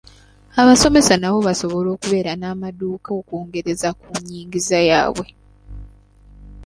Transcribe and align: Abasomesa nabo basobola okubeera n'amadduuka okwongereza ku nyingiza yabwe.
Abasomesa 0.61 1.13
nabo 1.17 1.39
basobola 1.47 1.89
okubeera 1.95 2.31
n'amadduuka 2.37 3.09
okwongereza 3.19 3.89
ku 3.99 4.07
nyingiza 4.25 4.77
yabwe. 4.89 5.27